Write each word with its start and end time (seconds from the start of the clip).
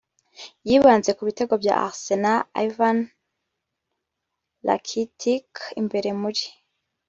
Yibanze 0.67 1.09
Kubitego 1.17 1.53
bya 1.63 1.73
Arsenal 1.87 2.41
Ivan 2.65 2.97
Rakitic 4.67 5.49
Imbere 5.81 6.09
muri 6.21 6.43